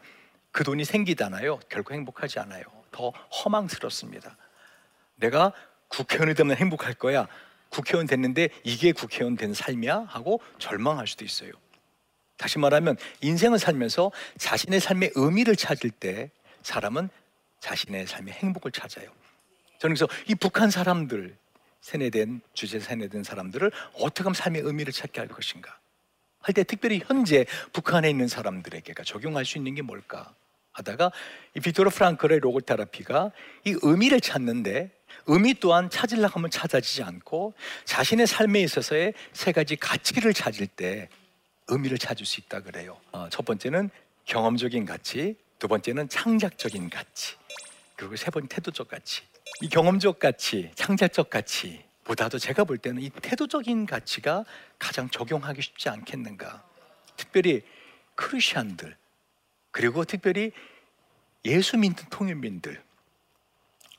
그 0.58 0.64
돈이 0.64 0.86
생기잖아요. 0.86 1.60
결코 1.70 1.94
행복하지 1.94 2.40
않아요. 2.40 2.64
더 2.90 3.12
허망스럽습니다. 3.12 4.36
내가 5.18 5.54
국회의원이 5.88 6.34
되면 6.34 6.58
행복할 6.58 6.96
거야. 6.96 7.28
국회의원 7.70 8.08
됐는데 8.08 8.50
이게 8.64 8.92
국회의원 8.92 9.36
된 9.36 9.54
삶이야? 9.54 10.06
하고 10.08 10.42
절망할 10.58 11.06
수도 11.06 11.24
있어요. 11.24 11.52
다시 12.38 12.58
말하면 12.58 12.98
인생을 13.22 13.60
살면서 13.60 14.12
자신의 14.40 14.80
삶의 14.80 15.12
의미를 15.14 15.56
찾을 15.56 15.92
때 15.92 16.32
사람은 16.64 17.10
자신의 17.60 18.08
삶의 18.08 18.34
행복을 18.34 18.72
찾아요. 18.72 19.12
저는 19.78 19.96
그래서 19.96 20.08
이 20.28 20.34
북한 20.34 20.72
사람들 20.72 21.38
세뇌된 21.82 22.42
주제 22.56 22.80
세뇌된 22.80 23.24
사람들을 23.24 23.72
어떻게 24.00 24.24
하면 24.24 24.34
삶의 24.34 24.64
의미를 24.64 24.92
찾게 24.92 25.20
할 25.20 25.28
것인가 25.28 25.78
할 26.40 26.56
때 26.56 26.64
특별히 26.64 27.04
현재 27.06 27.46
북한에 27.74 28.10
있는 28.10 28.28
사람들에게가 28.28 29.04
적용할 29.04 29.46
수 29.46 29.60
있는 29.60 29.76
게 29.76 29.84
뭘까 29.84 30.34
하다가 30.78 31.12
이 31.56 31.60
비토르 31.60 31.90
프랑클의 31.90 32.40
로고 32.40 32.62
테라피가 32.62 33.32
이 33.66 33.76
의미를 33.82 34.22
찾는데 34.22 34.92
의미 35.26 35.54
또한 35.56 35.90
찾으려고 35.90 36.40
하면 36.40 36.50
찾아지지 36.50 37.04
않고 37.04 37.54
자신의 37.86 38.28
삶에 38.28 38.62
있어서의 38.62 39.14
세 39.34 39.52
가지 39.52 39.76
가치를 39.76 40.34
찾을 40.34 40.68
때 40.68 41.10
의미를 41.68 41.98
찾을 41.98 42.26
수 42.26 42.40
있다 42.40 42.62
그래요. 42.62 43.00
어, 43.12 43.28
첫 43.30 43.44
번째는 43.44 43.90
경험적인 44.26 44.86
가치, 44.86 45.36
두 45.60 45.68
번째는 45.68 46.10
창작적인 46.10 46.90
가치, 46.90 47.36
그리고 47.96 48.16
세 48.16 48.30
번째 48.30 48.48
태도적 48.48 48.88
가치. 48.88 49.24
이 49.62 49.70
경험적 49.70 50.20
가치, 50.20 50.72
창작적 50.76 51.30
가치 51.30 51.84
보다도 52.04 52.38
제가 52.38 52.64
볼 52.64 52.78
때는 52.78 53.02
이 53.02 53.10
태도적인 53.10 53.86
가치가 53.86 54.46
가장 54.80 55.10
적용하기 55.10 55.62
쉽지 55.62 55.90
않겠는가. 55.90 56.64
특별히 57.18 57.64
크리스천들 58.16 58.96
그리고 59.78 60.04
특별히 60.04 60.52
예수 61.46 61.78
믿는 61.78 62.04
통일민들 62.10 62.82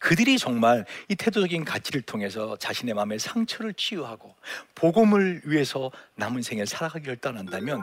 그들이 0.01 0.37
정말 0.37 0.85
이 1.09 1.15
태도적인 1.15 1.65
가치를 1.65 2.03
통해서 2.03 2.57
자신의 2.57 2.95
마음의 2.95 3.21
상처를 3.21 3.75
치유하고 3.75 4.35
복음을 4.75 5.43
위해서 5.45 5.93
남은 6.17 6.43
생을 6.43 6.67
살아가기 6.67 7.07
결단한다면 7.07 7.81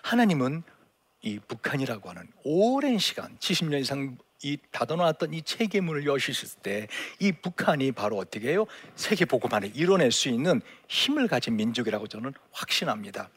하나님은 0.00 0.62
이 1.20 1.38
북한이라고 1.38 2.08
하는 2.08 2.26
오랜 2.44 2.96
시간 2.96 3.36
70년 3.36 3.82
이상 3.82 4.16
이 4.42 4.56
닫아놓았던 4.70 5.34
이 5.34 5.42
체계문을 5.42 6.06
여셨을 6.06 6.62
때 6.62 6.86
이 7.18 7.30
북한이 7.30 7.92
바로 7.92 8.16
어떻게 8.16 8.48
해요? 8.52 8.64
세계 8.96 9.26
보고만을 9.26 9.72
이뤄낼 9.74 10.12
수 10.12 10.30
있는 10.30 10.62
힘을 10.88 11.28
가진 11.28 11.56
민족이라고 11.56 12.06
저는 12.06 12.32
확신합니다. 12.52 13.28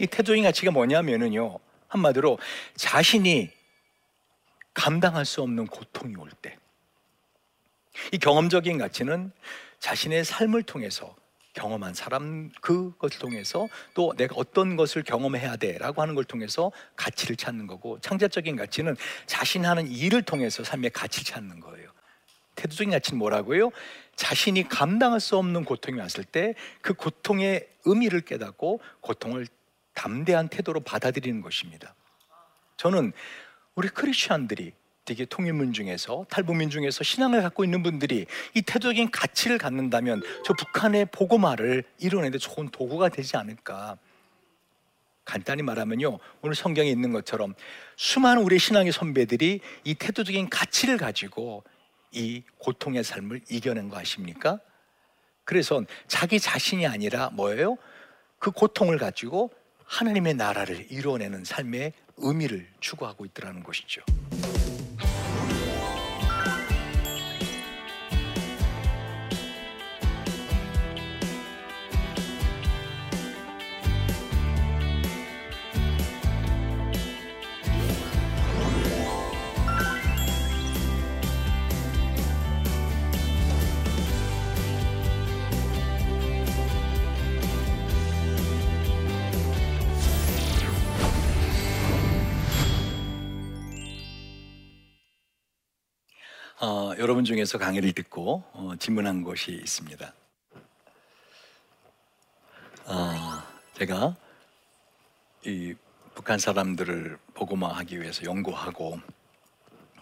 이 0.00 0.06
태도의 0.06 0.42
가치가 0.42 0.70
뭐냐면은요 0.70 1.58
한마디로 1.88 2.38
자신이 2.76 3.55
감당할 4.76 5.24
수 5.24 5.42
없는 5.42 5.66
고통이 5.66 6.14
올 6.16 6.30
때, 6.30 6.56
이 8.12 8.18
경험적인 8.18 8.78
가치는 8.78 9.32
자신의 9.80 10.24
삶을 10.24 10.62
통해서 10.62 11.16
경험한 11.54 11.94
사람 11.94 12.50
그것을 12.60 13.18
통해서 13.18 13.66
또 13.94 14.12
내가 14.14 14.34
어떤 14.36 14.76
것을 14.76 15.02
경험해야 15.02 15.56
돼라고 15.56 16.02
하는 16.02 16.14
걸 16.14 16.24
통해서 16.24 16.70
가치를 16.96 17.36
찾는 17.36 17.66
거고 17.66 17.98
창조적인 18.00 18.56
가치는 18.56 18.94
자신 19.24 19.64
하는 19.64 19.88
일을 19.88 20.20
통해서 20.20 20.62
삶의 20.62 20.90
가치를 20.90 21.24
찾는 21.24 21.60
거예요. 21.60 21.90
태도적인 22.56 22.90
가치는 22.90 23.18
뭐라고요? 23.18 23.70
자신이 24.16 24.68
감당할 24.68 25.20
수 25.20 25.38
없는 25.38 25.64
고통이 25.64 25.98
왔을 25.98 26.24
때 26.24 26.52
그 26.82 26.92
고통의 26.92 27.66
의미를 27.86 28.20
깨닫고 28.20 28.80
고통을 29.00 29.46
담대한 29.94 30.48
태도로 30.48 30.80
받아들이는 30.80 31.40
것입니다. 31.40 31.94
저는 32.76 33.14
우리 33.76 33.88
크리스천들이 33.88 34.72
되게 35.04 35.24
통일문 35.26 35.74
중에서 35.74 36.26
탈북민 36.30 36.70
중에서 36.70 37.04
신앙을 37.04 37.42
갖고 37.42 37.62
있는 37.62 37.82
분들이 37.82 38.26
이 38.54 38.62
태도적인 38.62 39.10
가치를 39.10 39.58
갖는다면 39.58 40.22
저 40.44 40.54
북한의 40.54 41.06
보고말을 41.12 41.84
이뤄내는데 41.98 42.38
좋은 42.38 42.70
도구가 42.70 43.10
되지 43.10 43.36
않을까. 43.36 43.98
간단히 45.26 45.62
말하면요, 45.62 46.18
오늘 46.40 46.54
성경에 46.54 46.88
있는 46.88 47.12
것처럼 47.12 47.54
수많은 47.96 48.42
우리 48.42 48.58
신앙의 48.58 48.92
선배들이 48.92 49.60
이 49.84 49.94
태도적인 49.94 50.48
가치를 50.48 50.96
가지고 50.96 51.62
이 52.12 52.42
고통의 52.58 53.04
삶을 53.04 53.42
이겨낸 53.50 53.90
거 53.90 53.98
아십니까? 53.98 54.58
그래서 55.44 55.84
자기 56.08 56.40
자신이 56.40 56.86
아니라 56.86 57.28
뭐예요? 57.30 57.76
그 58.38 58.50
고통을 58.50 58.96
가지고 58.98 59.52
하나님의 59.84 60.34
나라를 60.34 60.86
이루어내는 60.90 61.44
삶의 61.44 61.92
의미를 62.18 62.66
추구하고 62.80 63.24
있더라는 63.26 63.62
것이죠. 63.62 64.02
여러분 97.06 97.24
중에서 97.24 97.56
강의를 97.56 97.92
듣고 97.92 98.42
어, 98.52 98.72
질문한 98.80 99.22
것이 99.22 99.52
있습니다. 99.52 100.12
어, 102.86 103.12
제가 103.74 104.16
이 105.44 105.76
북한 106.16 106.40
사람들을 106.40 107.16
보고마하기 107.32 108.00
위해서 108.00 108.24
연구하고 108.24 108.98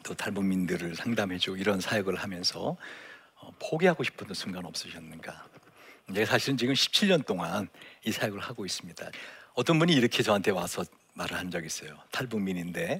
또 0.02 0.14
탈북민들을 0.14 0.96
상담해주고 0.96 1.58
이런 1.58 1.78
사역을 1.78 2.16
하면서 2.16 2.74
어, 3.34 3.50
포기하고 3.58 4.02
싶은 4.02 4.32
순간 4.32 4.64
없으셨는가? 4.64 5.46
제가 6.14 6.24
사실은 6.24 6.56
지금 6.56 6.72
17년 6.72 7.26
동안 7.26 7.68
이 8.06 8.12
사역을 8.12 8.40
하고 8.40 8.64
있습니다. 8.64 9.10
어떤 9.52 9.78
분이 9.78 9.92
이렇게 9.92 10.22
저한테 10.22 10.52
와서 10.52 10.82
말을 11.12 11.36
한 11.36 11.50
적이 11.50 11.66
있어요. 11.66 11.98
탈북민인데 12.12 12.96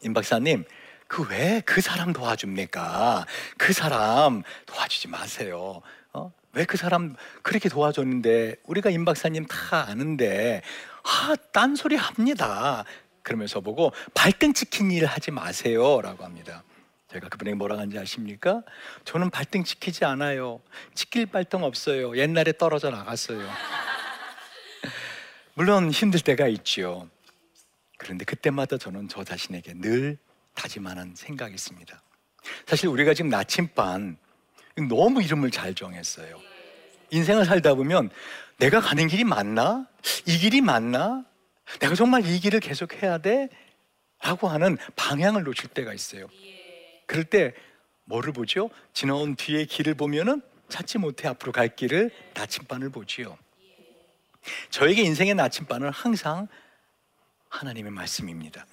임 0.00 0.14
박사님 0.14 0.64
그왜그 1.08 1.62
그 1.64 1.80
사람 1.80 2.12
도와줍니까? 2.12 3.26
그 3.56 3.72
사람 3.72 4.42
도와주지 4.66 5.08
마세요. 5.08 5.80
어? 6.12 6.32
왜 6.52 6.64
그 6.64 6.76
사람 6.76 7.16
그렇게 7.42 7.68
도와줬는데 7.68 8.56
우리가 8.64 8.90
임 8.90 9.04
박사님 9.04 9.46
다 9.46 9.86
아는데 9.88 10.62
아, 11.02 11.34
딴소리 11.52 11.96
합니다. 11.96 12.84
그러면서 13.22 13.60
보고 13.60 13.92
발등 14.14 14.52
찍힌 14.52 14.90
일 14.90 15.06
하지 15.06 15.30
마세요라고 15.30 16.24
합니다. 16.24 16.62
제가 17.10 17.28
그분에게 17.30 17.54
뭐라 17.54 17.76
하는지 17.76 17.98
아십니까? 17.98 18.62
저는 19.04 19.30
발등 19.30 19.64
찍히지 19.64 20.04
않아요. 20.04 20.60
찍힐 20.94 21.26
발등 21.26 21.62
없어요. 21.62 22.16
옛날에 22.18 22.52
떨어져 22.52 22.90
나갔어요. 22.90 23.48
물론 25.54 25.90
힘들 25.90 26.20
때가 26.20 26.48
있죠. 26.48 27.08
그런데 27.96 28.24
그때마다 28.24 28.76
저는 28.76 29.08
저 29.08 29.24
자신에게 29.24 29.74
늘 29.74 30.18
다짐하는 30.58 31.14
생각이 31.14 31.54
있습니다. 31.54 32.02
사실 32.66 32.88
우리가 32.88 33.14
지금 33.14 33.30
나침반 33.30 34.18
너무 34.88 35.22
이름을 35.22 35.50
잘 35.50 35.74
정했어요. 35.74 36.40
인생을 37.10 37.44
살다 37.44 37.74
보면 37.74 38.10
내가 38.58 38.80
가는 38.80 39.06
길이 39.06 39.24
맞나? 39.24 39.86
이 40.26 40.36
길이 40.36 40.60
맞나? 40.60 41.24
내가 41.80 41.94
정말 41.94 42.26
이 42.26 42.38
길을 42.40 42.60
계속 42.60 43.02
해야 43.02 43.18
돼? 43.18 43.48
라고 44.20 44.48
하는 44.48 44.76
방향을 44.96 45.44
놓칠 45.44 45.70
때가 45.70 45.94
있어요. 45.94 46.28
그럴 47.06 47.24
때 47.24 47.54
뭐를 48.04 48.32
보죠? 48.32 48.68
지나온 48.92 49.36
뒤의 49.36 49.66
길을 49.66 49.94
보면은 49.94 50.42
찾지 50.68 50.98
못해 50.98 51.28
앞으로 51.28 51.52
갈 51.52 51.74
길을 51.74 52.10
나침반을 52.34 52.90
보지요. 52.90 53.38
저에게 54.70 55.02
인생의 55.02 55.34
나침반은 55.34 55.90
항상 55.90 56.48
하나님의 57.48 57.92
말씀입니다. 57.92 58.66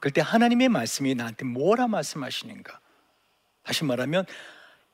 그때 0.00 0.20
하나님의 0.20 0.68
말씀이 0.68 1.14
나한테 1.14 1.44
뭐라 1.44 1.88
말씀하시는가? 1.88 2.80
다시 3.62 3.84
말하면 3.84 4.26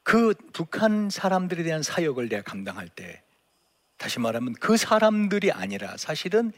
그 0.02 0.34
북한 0.52 1.10
사람들에 1.10 1.62
대한 1.62 1.82
사역을 1.82 2.28
내가 2.28 2.42
감당할 2.42 2.88
때 2.88 3.22
다시 3.98 4.18
말하면 4.18 4.54
그 4.54 4.76
사람들이 4.76 5.52
아니라 5.52 5.96
사실은 5.96 6.52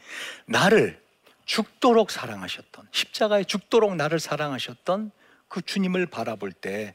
나를 0.47 1.03
죽도록 1.45 2.11
사랑하셨던 2.11 2.89
십자가에 2.91 3.45
죽도록 3.45 3.97
나를 3.97 4.19
사랑하셨던 4.19 5.11
그 5.49 5.61
주님을 5.61 6.07
바라볼 6.07 6.53
때 6.53 6.95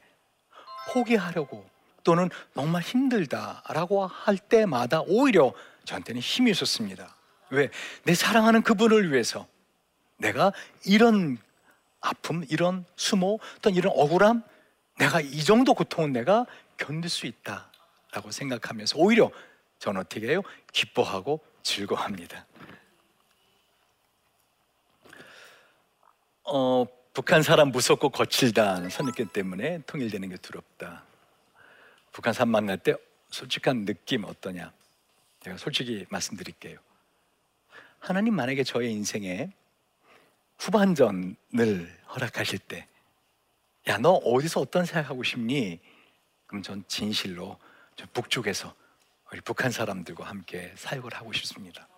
포기하려고 0.92 1.68
또는 2.02 2.30
정말 2.54 2.82
힘들다라고 2.82 4.06
할 4.06 4.38
때마다 4.38 5.02
오히려 5.02 5.52
저한테는 5.84 6.20
힘이 6.20 6.50
있었습니다. 6.50 7.14
왜? 7.50 7.70
내 8.04 8.14
사랑하는 8.14 8.62
그분을 8.62 9.12
위해서 9.12 9.46
내가 10.20 10.52
이런 10.84 11.38
아픔, 12.00 12.44
이런 12.48 12.84
수모, 12.96 13.40
어떤 13.58 13.74
이런 13.74 13.92
억울함, 13.96 14.42
내가 14.98 15.20
이 15.20 15.42
정도 15.42 15.74
고통은 15.74 16.12
내가 16.12 16.46
견딜 16.76 17.10
수 17.10 17.26
있다라고 17.26 18.30
생각하면서 18.30 18.98
오히려 18.98 19.30
저는 19.78 20.02
어떻게 20.02 20.28
해요? 20.28 20.42
기뻐하고 20.72 21.40
즐거워합니다. 21.62 22.46
어, 26.44 26.84
북한 27.12 27.42
사람 27.42 27.68
무섭고 27.68 28.10
거칠다 28.10 28.88
선입견 28.88 29.28
때문에 29.28 29.80
통일되는 29.86 30.28
게 30.28 30.36
두렵다. 30.36 31.04
북한 32.12 32.32
사람 32.32 32.50
만날 32.50 32.78
때 32.78 32.94
솔직한 33.30 33.84
느낌 33.84 34.24
어떠냐? 34.24 34.72
제가 35.40 35.56
솔직히 35.56 36.06
말씀드릴게요. 36.10 36.78
하나님 37.98 38.34
만약에 38.34 38.64
저의 38.64 38.92
인생에 38.92 39.50
후반전을 40.60 41.98
허락하실 42.14 42.58
때, 42.60 42.86
야, 43.88 43.96
너 43.96 44.12
어디서 44.12 44.60
어떤 44.60 44.84
생각하고 44.84 45.22
싶니? 45.22 45.80
그럼 46.46 46.62
전 46.62 46.84
진실로 46.86 47.58
저 47.96 48.06
북쪽에서 48.12 48.74
우리 49.32 49.40
북한 49.40 49.70
사람들과 49.70 50.24
함께 50.24 50.72
사역을 50.76 51.14
하고 51.14 51.32
싶습니다. 51.32 51.88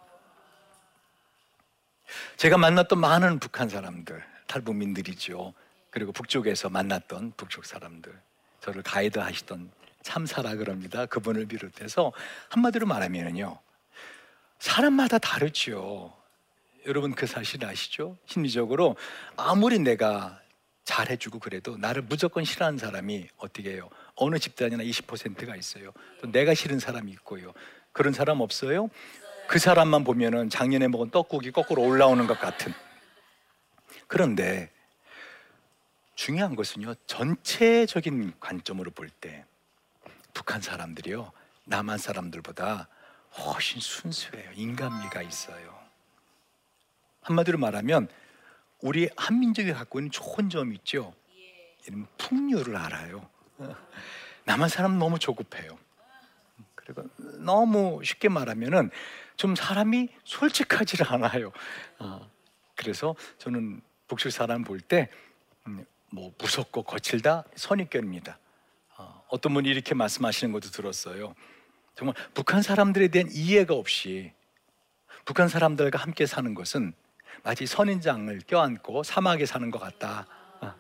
제가 2.37 2.57
만났던 2.57 3.01
많은 3.01 3.41
북한 3.41 3.69
사람들, 3.69 4.23
탈북민들이죠. 4.47 5.55
그리고 5.91 6.13
북쪽에서 6.13 6.69
만났던 6.69 7.33
북쪽 7.37 7.65
사람들, 7.65 8.17
저를 8.61 8.83
가이드 8.83 9.19
하시던 9.19 9.73
참사라 10.03 10.55
그럽니다. 10.55 11.07
그분을 11.07 11.47
비롯해서 11.47 12.13
한마디로 12.51 12.87
말하면요. 12.87 13.59
사람마다 14.59 15.19
다르죠. 15.19 16.22
여러분 16.87 17.15
그 17.15 17.27
사실 17.27 17.65
아시죠? 17.65 18.17
심리적으로 18.27 18.97
아무리 19.37 19.79
내가 19.79 20.41
잘해주고 20.85 21.39
그래도 21.39 21.77
나를 21.77 22.03
무조건 22.03 22.45
싫어하는 22.45 22.79
사람이 22.79 23.29
어떻게 23.37 23.73
해요? 23.73 23.89
어느 24.17 24.39
집단이나 24.39 24.83
20%가 24.83 25.55
있어요. 25.57 25.93
또 26.21 26.31
내가 26.31 26.55
싫은 26.55 26.81
사람이 26.81 27.11
있고요. 27.13 27.53
그런 27.93 28.13
사람 28.13 28.41
없어요? 28.41 28.89
그 29.47 29.59
사람만 29.59 30.03
보면은 30.05 30.51
작년에 30.51 30.89
먹은 30.89 31.11
떡국이 31.11 31.53
거꾸로 31.53 31.83
올라오는 31.83 32.27
것 32.27 32.39
같은. 32.41 32.73
그런데 34.09 34.71
중요한 36.15 36.57
것은요, 36.57 36.95
전체적인 37.07 38.35
관점으로 38.41 38.91
볼 38.91 39.09
때 39.21 39.45
북한 40.35 40.61
사람들이요, 40.61 41.31
남한 41.67 41.99
사람들보다 41.99 42.89
훨씬 43.39 43.81
순수해요. 43.81 44.51
인간미가 44.55 45.23
있어요. 45.23 45.82
한마디로 47.23 47.59
말하면 47.59 48.09
우리 48.81 49.09
한민족이 49.17 49.73
갖고 49.73 50.01
있는 50.01 50.11
좋은 50.11 50.51
점이 50.51 50.77
있죠. 50.77 51.15
이런 51.87 52.07
풍류를 52.19 52.77
알아요. 52.77 53.29
남한 54.45 54.69
사람 54.69 54.99
너무 54.99 55.19
조급해요. 55.19 55.79
그리고 56.75 57.05
너무 57.39 58.01
쉽게 58.05 58.29
말하면은 58.29 58.91
좀 59.37 59.55
사람이 59.55 60.09
솔직하지를 60.25 61.13
않아요. 61.13 61.53
어, 61.99 62.29
그래서 62.75 63.15
저는 63.39 63.81
북출 64.09 64.31
사람 64.31 64.65
볼때 64.65 65.09
음, 65.67 65.85
뭐 66.11 66.33
무섭고 66.39 66.83
거칠다 66.83 67.45
선입견입니다. 67.55 68.39
어, 68.99 69.25
어떤 69.29 69.55
분이 69.55 69.69
이렇게 69.69 69.95
말씀하시는 69.95 70.53
것도 70.53 70.71
들었어요. 70.71 71.35
정말 71.95 72.15
북한 72.35 72.63
사람들에 72.63 73.09
대한 73.09 73.29
이해가 73.31 73.75
없이 73.75 74.33
북한 75.25 75.49
사람들과 75.49 75.99
함께 75.99 76.27
사는 76.27 76.53
것은 76.55 76.95
마치 77.43 77.67
선인장을 77.67 78.41
껴안고 78.47 79.03
사막에 79.03 79.47
사는 79.47 79.71
것 79.71 79.79
같다. 79.79 80.27
어. 80.61 80.75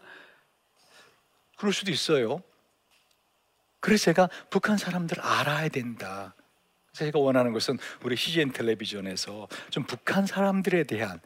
그럴 1.56 1.72
수도 1.72 1.90
있어요. 1.90 2.42
그래서 3.80 4.04
제가 4.04 4.28
북한 4.50 4.76
사람들 4.76 5.20
알아야 5.20 5.68
된다. 5.68 6.34
제가 6.92 7.18
원하는 7.18 7.52
것은 7.52 7.78
우리 8.04 8.16
CGN 8.16 8.52
텔레비전에서 8.52 9.48
좀 9.70 9.84
북한 9.84 10.26
사람들에 10.26 10.84
대한 10.84 11.20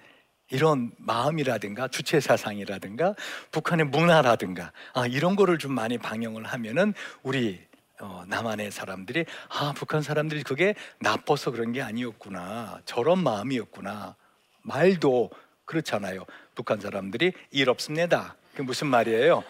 이런 0.50 0.92
마음이라든가 0.98 1.88
주체 1.88 2.20
사상이라든가 2.20 3.14
북한의 3.50 3.86
문화라든가 3.86 4.72
아, 4.94 5.06
이런 5.06 5.34
거를 5.34 5.58
좀 5.58 5.72
많이 5.72 5.98
방영을 5.98 6.44
하면은 6.44 6.94
우리 7.22 7.60
어, 8.00 8.24
남한의 8.28 8.70
사람들이 8.70 9.24
아 9.48 9.72
북한 9.74 10.02
사람들이 10.02 10.42
그게 10.42 10.74
나빠서 11.00 11.50
그런 11.50 11.72
게 11.72 11.82
아니었구나 11.82 12.80
저런 12.84 13.22
마음이었구나 13.22 14.16
말도 14.66 15.30
그렇잖아요. 15.64 16.24
북한 16.54 16.80
사람들이 16.80 17.32
일 17.50 17.70
없습니다. 17.70 18.36
그 18.54 18.62
무슨 18.62 18.88
말이에요? 18.88 19.44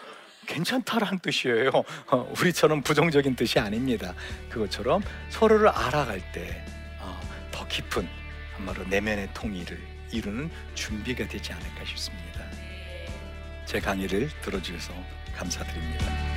괜찮다라는 0.45 1.19
뜻이에요. 1.19 1.71
어, 2.07 2.33
우리처럼 2.39 2.81
부정적인 2.81 3.35
뜻이 3.35 3.59
아닙니다. 3.59 4.13
그것처럼 4.49 5.01
서로를 5.29 5.67
알아갈 5.67 6.21
때더 6.31 7.61
어, 7.61 7.67
깊은 7.67 8.07
한마로 8.55 8.85
내면의 8.85 9.29
통일을 9.33 9.77
이루는 10.11 10.49
준비가 10.73 11.27
되지 11.27 11.51
않을까 11.51 11.83
싶습니다. 11.85 12.41
제 13.65 13.79
강의를 13.79 14.29
들어주셔서 14.41 14.93
감사드립니다 15.35 16.36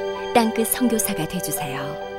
땅끝 0.33 0.67
성교사가 0.67 1.27
되주세요 1.27 2.10